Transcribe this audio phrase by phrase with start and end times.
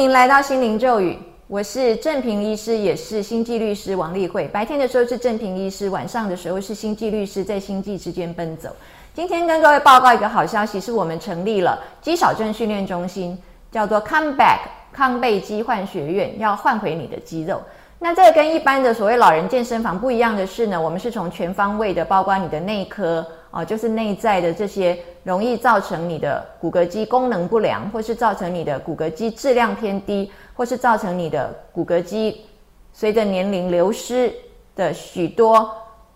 [0.00, 1.14] 您来到心灵咒语，
[1.46, 4.48] 我是正平医师，也是星际律师王丽慧。
[4.48, 8.74] 白天的时候是正平医师，晚上的时候是星际律师，在星际之间奔走。
[9.12, 13.38] 今天跟各位报告一个好消息，是我们成立了肌少症训练中心，
[13.70, 14.60] 叫做 Come Back
[14.90, 17.60] 康贝肌换学院，要换回你的肌肉。
[17.98, 32.46] 那这个跟一般的所谓老人健身房不一样的是呢，我们是从全方位的，包括你的内科啊，就是内在的这些容易造成你的骨骼肌功能不良，或是造成你的骨骼肌质量偏低，或是造成你的骨骼肌
[32.92, 34.32] 随着年龄流失
[34.76, 35.70] 的许多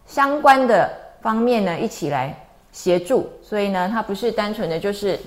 [0.06, 0.88] 相关的
[1.20, 2.36] 方面呢，一起来
[2.70, 3.28] 协助。
[3.42, 5.18] 所以呢，它不是单纯的就是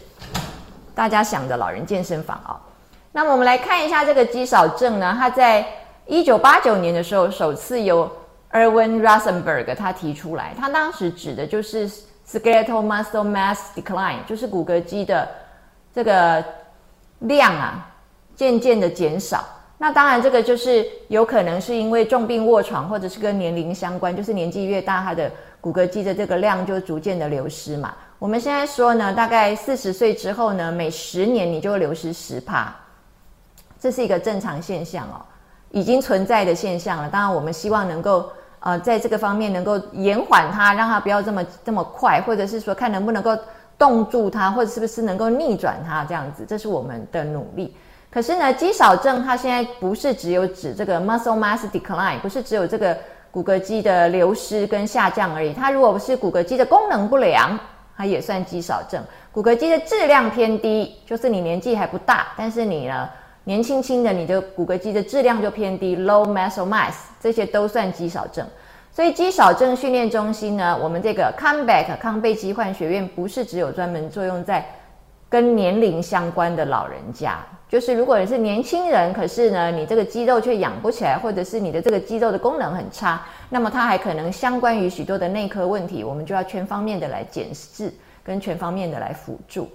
[0.95, 2.59] 大家想的老人健身房啊。
[3.12, 5.66] 那么我们来看一下这个肌少症呢，它在
[6.05, 8.09] 一九八九年的时候，首次由
[8.52, 11.89] Erwin Rosenberg 他提出来，他当时指的就是
[12.30, 15.27] skeletal muscle mass decline，就是骨骼肌的
[15.94, 16.44] 这个
[17.20, 17.89] 量啊
[18.36, 19.44] 渐渐的减少。
[19.78, 27.94] 那当然，这个就是有可能是因为重病卧床，或者是跟年龄相关，就是年纪越大，它的骨骼肌的这个量就逐渐的流失嘛。
[28.17, 32.75] 我们现在说呢，大概四十岁之后呢，每十年你就流失十帕，
[33.80, 35.22] 这是一个正常现象哦。
[35.70, 37.09] 已经存在的现象了。
[37.09, 43.38] 当然，我们希望能够呃，在这个方面能够延缓它，让它不要这么这么快，或者是说看能不能够
[43.77, 47.75] 冻住它，或者是不是能够逆转它这样子，这是我们的努力。
[48.09, 52.97] 可是呢，肌少症它现在不是只有指这个 muscle mass decline，不是只有这个
[53.30, 55.53] 骨骼肌的流失跟下降而已。
[55.53, 57.58] 它如果不是骨骼肌的功能不良，
[57.95, 59.02] 它也算肌少症。
[59.31, 63.08] 骨骼肌的质量偏低，就是你年纪还不大，但是你呢？
[63.48, 68.45] 年轻轻的，你的骨骼肌的质量就偏低，low muscle mass，这些都算肌少症。
[68.92, 74.66] 所以肌少症训练中心呢，我们这个 comeback 康贝肌换学院不是只有专门作用在
[75.30, 77.38] 跟年龄相关的老人家，
[77.70, 87.94] 就是如果你是年轻人，可是呢你这个肌肉却养不起来，或者是你的这个肌肉的功能很差，那么它还可能相关于许多的内科问题，我们就要全方面的来检视，
[88.26, 89.70] 跟全方面的来辅助。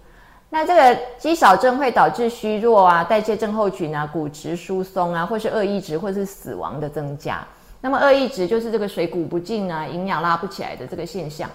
[0.55, 7.43] 那这个肌少症会导致虚弱啊、代谢症候群啊、骨质疏松啊，或是恶意值，或是死亡的增加。
[7.81, 11.49] 那么恶意值就是这个水谷不进啊，营养拉不起来的这个现象。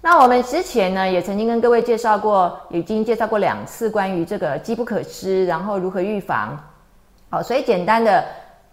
[0.00, 6.58] 那我们之前呢也曾经跟各位介绍过，已经介绍过两次关于这个机不可失，然后如何预防。
[7.30, 8.24] 好，所以简单的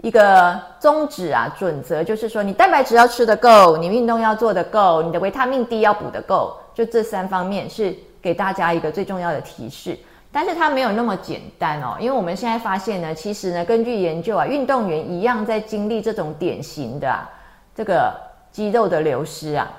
[0.01, 7.95] 一个宗旨啊、准则就是说，你蛋白质要吃得够，你运动要做得够，你的维他命 D 要补得够，就这三方面是。
[8.25, 9.95] 给大家一个最重要的提示，
[10.31, 17.29] 但是它没有那么简单哦，因为我们现在发现呢，其实呢，根据研究啊，运动员一样在经历这种典型的啊
[17.75, 18.11] 这个
[18.51, 19.71] 肌肉的流失啊，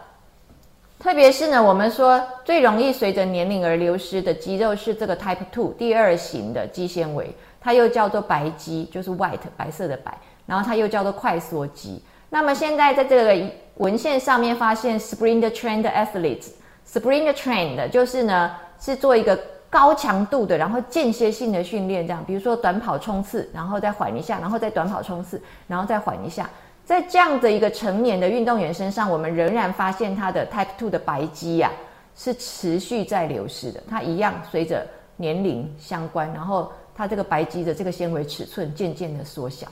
[1.00, 12.00] 特别是呢，我们说最容易随着年龄而流失的肌肉是这个 Type Two 第二型的肌纤维，它又叫做白肌，就是 White 白色的白，然后它又叫做快缩肌。
[12.30, 16.50] 那么现在在这个文献上面发现，Sprint Trained Athletes。
[16.88, 19.38] Springer train 的就是呢，是做一个
[19.68, 26.48] 高强度的，然后间歇性的训练，这样，比如说短跑冲刺，然后再缓一下，然后再短跑冲刺，然后再缓一下，
[26.84, 31.70] 在这样的一个成年的运动员身上，我们仍然发现他的 Type Two 的白肌呀
[32.14, 34.86] 是持续在流失的，它一样随着
[35.16, 39.66] 年龄相关，然后它这个白肌的这个纤维尺寸渐渐的缩小。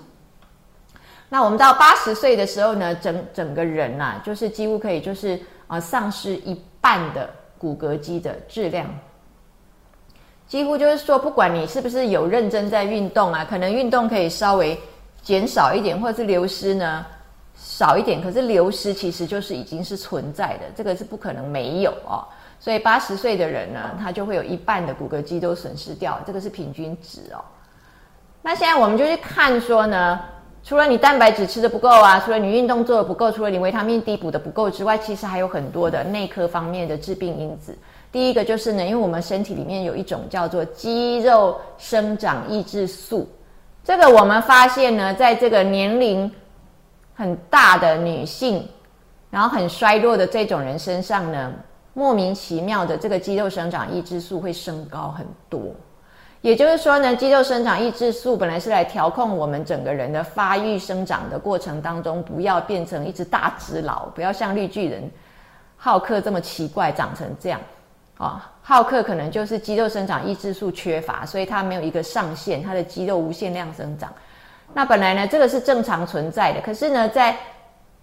[1.31, 6.61] 那我们到八十岁的时候呢，整整个人呐，就是几乎可以就是啊丧失一。
[6.85, 8.87] 半的骨骼肌的质量，
[10.47, 14.79] 几乎就是说，不管你是不是有认真在运动啊，可能运动可以稍微
[15.23, 17.07] 减少一点，或者是流失呢
[17.57, 22.23] 少一点，可是流失其实就是已经是存在的，这个是不可能没有哦。
[22.61, 27.43] 所以八十岁的人呢，他就会有一半的骨骼肌都损失掉，这个是平均值哦。
[28.43, 30.21] 那现在我们就去看说呢。
[30.65, 37.77] 除了你蛋白质吃的不够啊，除了你运动做的不够，除了你维他命 D 补的不够之外，其实还有很多的内科方面的致病因子。
[38.11, 43.29] 第一个就是呢，因为我们身体里面有一种叫做肌肉生长抑制素，
[43.85, 46.33] 这个我们发现呢，在这个年龄
[47.15, 48.67] 很大的女性，
[49.31, 51.53] 然后很衰弱的这种人身上呢，
[51.93, 55.61] 莫名其妙的这个肌肉生长抑制素会升高很多。
[56.45, 65.11] 也就是说呢，肌肉生长抑制素本来是来调控我们整个人的发育生长的过程当中，不要变成一只大只佬，不要像绿巨人
[65.75, 67.59] 浩克这么奇怪长成这样
[68.19, 68.53] 啊。
[68.61, 74.13] 浩克可能就是肌肉生长抑制素缺乏，所以他没有一个上限，他的肌肉无限量生长。
[74.75, 77.35] 那本来呢，这个是正常存在的，可是呢，在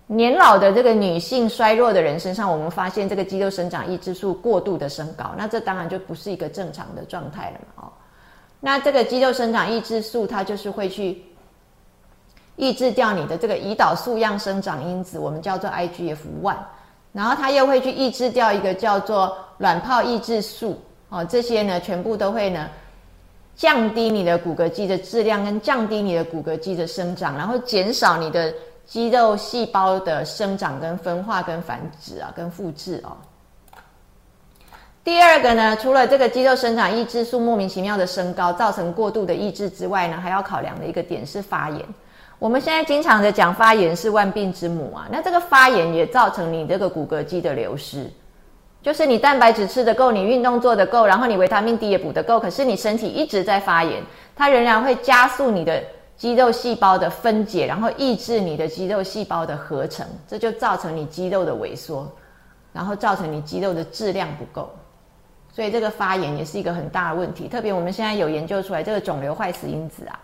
[0.07, 7.91] 年老的这个女性衰弱的人身上，我们发现这个肌肉生长抑制素过度的升高，那这当然就不是一个正常的状态了嘛，哦。
[8.61, 11.21] 那这个肌肉生长抑制素，它就是会去
[12.55, 16.55] 抑制掉你的这个胰岛素样生长因子，我们叫做 IGF one。
[17.11, 20.79] 然后它又会去抑制掉一个叫做卵泡抑制素，
[21.09, 22.69] 哦，这些呢全部都会呢
[23.55, 28.53] 降低你的骨骼肌的质量，跟降低你的骨骼肌的生长，然后减少你的
[28.85, 33.17] 肌肉细胞的生长跟分化跟繁殖啊，跟复制哦。
[35.03, 41.83] 第二个呢，除了这个肌肉生长抑制素莫名其妙的升高，造成过度的抑制之外呢，还要考量的一个点是发炎。
[42.37, 48.07] 我们现在经常的讲发炎是万病之母啊，那这个发炎也造成你这个骨骼肌的流失，
[48.83, 54.03] 就是你蛋白质吃的够，你运动做的够，然后你维他命 D 也补得够，可是你身体一直在发炎，
[54.35, 55.81] 它仍然会加速你的
[56.15, 62.07] 肌肉细胞的分解，然后抑制你的肌肉细胞的合成，这就造成你肌肉的萎缩，
[62.71, 64.71] 然后造成你肌肉的质量不够。
[65.53, 70.17] 所以这个发炎也是一个很大的问题，特别我们现在有研究出来，这个肿瘤坏死因子啊，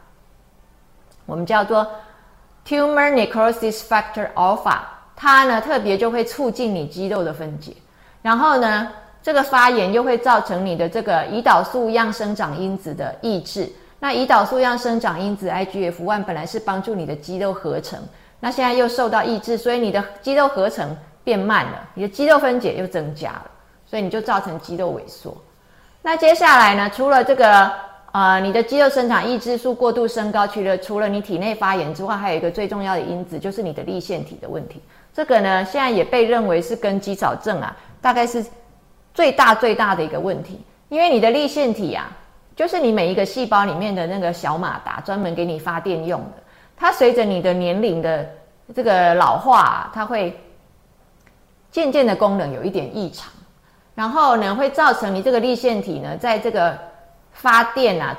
[1.25, 1.85] 我们叫做
[2.65, 4.77] tumor necrosis factor alpha，
[5.15, 7.73] 它呢特别就会促进你肌肉的分解，
[8.21, 8.89] 然后呢，
[9.21, 13.69] 这个发炎又会造成你的这个胰岛素样生长因子的抑制。
[13.99, 17.99] 那胰岛素样生长因子 IGF one 本来是帮助你的肌肉合成，
[18.39, 23.51] 那现在又受到抑制，所以你的肌肉合成变慢了，你的肌肉分解又增加了。
[23.89, 25.35] 所以你就造成肌肉萎缩。
[26.01, 26.91] 那接下来呢？
[26.93, 27.71] 除了这个
[28.11, 34.81] 呃，你的肌肉生长抑制素过度升高，除了除了你体内发炎之外，还有一个最重要的因子，就是你的立腺体的问题。
[35.13, 38.45] 这个呢，现在也被认为是跟肌少症啊，大概是
[39.13, 40.61] 最大最大的一个问题。
[40.89, 42.09] 因为你的立腺体啊，
[42.55, 46.43] 就是你每一个细胞里面的那个小马达，专门给你发电用的。
[46.77, 48.27] 它随着你的年龄的
[48.73, 50.39] 这个老化，它会
[51.69, 53.31] 渐渐的功能有一点异常。
[53.97, 56.77] 然后呢，会造成你这个立腺体呢，在这个
[57.31, 58.15] 发电啊，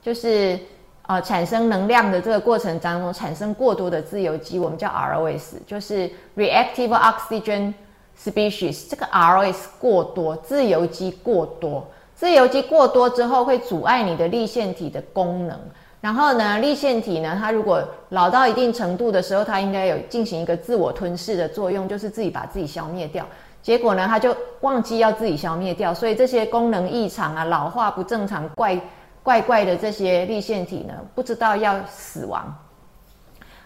[0.00, 0.56] 就是
[1.04, 7.74] 呃产生能量的这个过程当中，产生过多的自由基，我们叫 ROS，就是 reactive oxygen
[8.16, 8.88] species。
[8.88, 11.84] 这个 ROS 过多，自由基过多，
[12.14, 15.58] 自由基过多之后，会阻碍你的立腺体的功能。
[16.00, 23.26] 然后呢，立腺体呢，它如果老到一定程度的时候，它应该有进行一个自我吞噬的作用，就是自己把自己消灭掉。
[23.66, 28.80] 结果呢，他就忘记要自己消灭掉，所以这些功能异常啊、老化不正常、怪
[29.24, 32.56] 怪怪的这些立腺体呢，不知道要死亡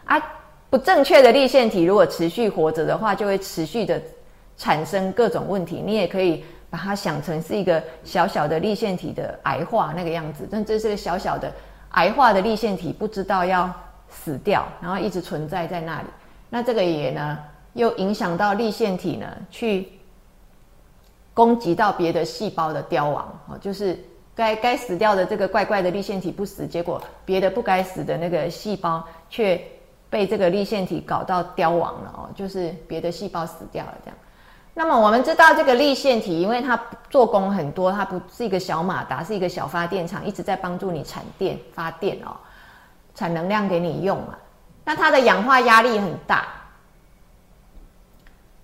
[0.07, 0.19] 啊。
[0.71, 4.01] 不正确的立腺体如果持续活着的话，就会持续的
[4.57, 5.83] 产生各种问题。
[5.85, 11.53] 你也可以把它想成是一个小小的立腺体的癌化那个样子，但这是个小小的
[11.91, 13.71] 癌化的立腺体，不知道要
[14.09, 16.07] 死掉，然后一直存在在那里。
[16.49, 17.39] 那这个也呢？
[17.75, 19.89] 又影响到立腺体呢，去
[21.33, 23.99] 攻击到别的细胞的凋亡哦，就是
[24.35, 29.61] 该该死掉的这个怪怪的立腺体不死，结果别的不该死的那个细胞却
[30.09, 34.19] 被这个立腺体搞到凋亡了哦，就是别的细胞死掉了这样。
[34.75, 42.37] 那么我们知道这个立腺体，因为它做工很多，它不是一个小马达，是一个小发电厂，一直在帮助你产电发电哦，
[43.15, 44.37] 产能量给你用嘛。
[44.85, 46.49] 那它的氧化压力很大。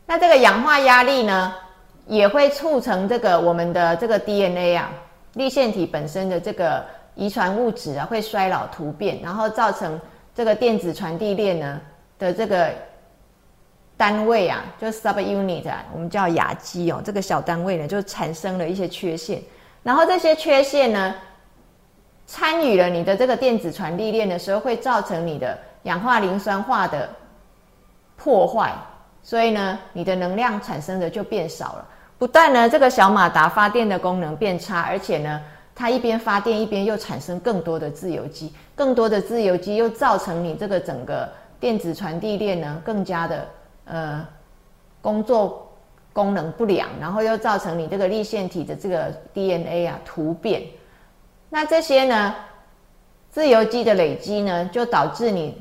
[0.07, 1.53] 那这个氧化压力呢，
[2.07, 4.89] 也会促成这个我们的这个 DNA 啊，
[5.35, 6.85] 立腺体本身的这个
[7.17, 10.01] 遗传物质啊，会衰老突变，然后造成
[10.33, 11.81] 这个电子传递链呢
[12.21, 12.73] 的这个
[13.97, 19.43] 单位啊，就 subunit 啊，我们叫亚基哦，这个小单位呢就产生了一些缺陷，
[19.83, 21.15] 然后这些缺陷呢，
[22.27, 27.09] 参与了你的这个电子传递链的时候，会造成你的氧化磷酸化的
[28.17, 28.73] 破坏。
[29.27, 31.89] 所以呢，你的能量产生的就变少了。
[32.17, 35.43] 不但呢，这个小马达发电的功能变差，而且呢，
[35.75, 41.29] 它一边发电一边又产生更多的自由基，更多的自由基又造成你这个整个
[41.59, 43.49] 电子传递链呢更加的
[43.87, 44.25] 呃
[45.03, 45.73] 工作
[46.13, 50.63] 功能不良，然后又造成你这个立腺体的这个 DNA 啊突变。
[51.51, 52.33] 那这些呢，
[53.29, 55.61] 自由基的累积呢，就导致你。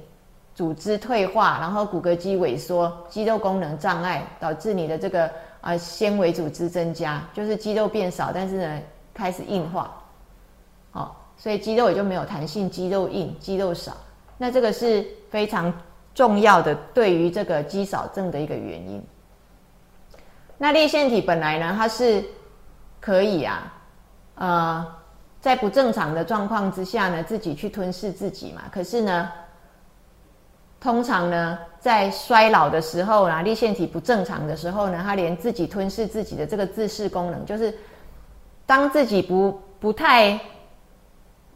[0.55, 8.81] 组织退化，然后骨骼肌萎缩，肌肉功能障碍，导致你的这个啊纤维组织增加，就是肌肉变少，但是呢
[9.13, 9.93] 开始硬化，
[10.91, 13.97] 好，所以肌肉也就没有弹性，肌肉硬，肌肉少，
[14.37, 15.73] 那这个是非常
[16.13, 19.03] 重要的对于这个肌少症的一个原因。
[20.57, 22.23] 那裂腺体本来呢，它是
[23.01, 23.73] 可以啊，
[24.35, 24.87] 呃，
[25.41, 29.29] 在不正常的状况之下呢，自己去吞噬自己嘛，可是呢。
[30.85, 37.73] 通常呢，在衰老的时候呢，立腺体不正常的时候呢，它连自己吞噬自己的这个自噬功能，就是
[38.67, 40.39] 当自己不不太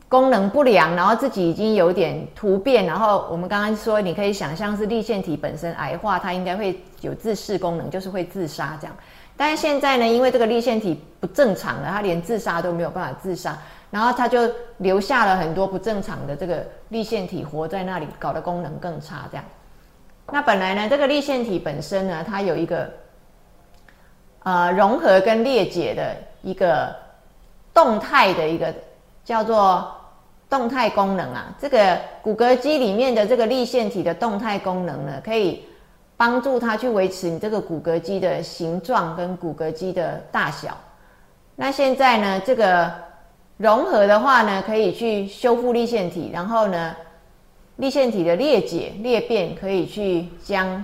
[0.07, 8.95] 功能不良，然后自己已经有点突变，然后我们刚刚说，你可以想象是立腺体本身癌化，它应该会有自噬功能，就是会自杀这样。
[9.37, 13.55] 但是现在呢，因为这个立腺体不正常了，它连自杀都没有办法自杀，
[13.91, 19.45] 然后它就留下了很多不正常的这个立腺体活在那里，搞得功能更差这样。
[20.31, 22.89] 那本来呢，这个立腺体本身呢，它有一个
[24.43, 26.95] 呃融合跟裂解的一个
[27.73, 28.73] 动态的一个
[29.23, 29.95] 叫做。
[30.49, 35.63] 动态功能啊，这个骨骼肌里面的这个立腺体的动态功能呢，可以
[36.17, 40.75] 帮助它去维持你这个骨骼肌的形状跟骨骼肌的大小。
[41.55, 42.91] 那现在呢，这个
[43.59, 46.95] 融合的话呢，可以去修复立腺体，然后呢，
[47.75, 50.83] 立腺体的裂解裂变可以去将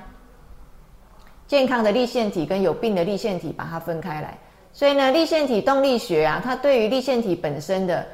[1.48, 4.38] 健康的立腺体跟有病的立腺体把它分开来。
[4.72, 8.06] 所以呢，立腺体动力学啊，它对于立腺体本身的。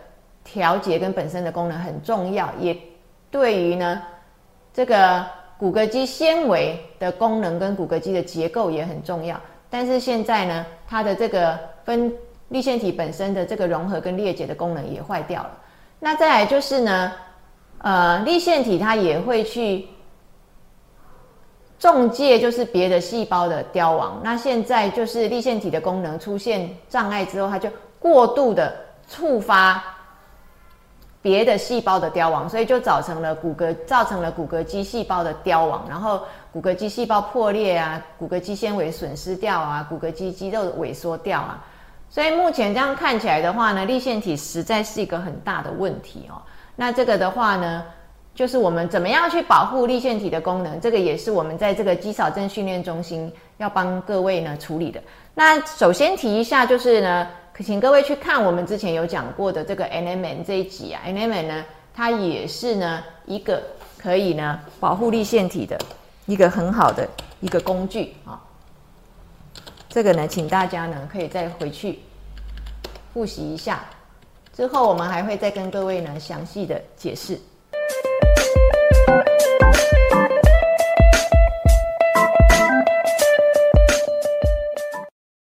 [0.44, 2.76] 调节跟本身的功能很重要，也
[3.30, 4.02] 对于呢
[4.74, 5.24] 这个
[5.56, 9.40] 骨骼肌纤维的功能跟骨骼肌的结构也很重要。
[9.70, 12.12] 但是现在呢，它的这个分
[12.52, 15.52] 立腺体本身的这个融合跟裂解的功能也坏掉了。
[16.00, 17.12] 那再来就是呢，
[17.80, 19.88] 呃，立腺体它也会去
[21.80, 24.22] 中介，就是别的细胞的凋亡。
[24.24, 27.68] 那现在就是立腺体的功能出现障碍之后，它就
[28.00, 28.76] 过度的
[29.10, 29.84] 触发。
[31.24, 41.64] 别的细胞的凋亡，所以就造成了骨骼造成了骨骼肌细胞的凋亡，然后骨骼肌细胞破裂啊，骨骼肌纤维损失掉啊，骨骼肌肌肉萎缩掉啊。
[42.12, 46.40] 所以目前这样看起来的话呢，立腺体实在是一个很大的问题哦。
[46.76, 47.84] 那这个的话呢，
[48.36, 55.02] 就是我们怎么样去保护立腺体的功能，这个也是我们在这个肌少症训练中心要帮各位呢处理的。
[55.34, 57.28] 那首先提一下就是呢。
[57.54, 63.62] 可请各位去看我们之前有讲过的这个 NMN 这一集啊，NMN 呢，它也是呢一个
[63.98, 65.78] 可以呢保护立腺体的
[66.26, 67.06] 一个很好的
[67.42, 68.40] 一个工具啊。
[69.94, 72.00] 这个呢，请大家呢可以再回去
[73.14, 73.84] 复习一下，
[74.56, 77.38] 之后我们还会再跟各位呢详细的解释。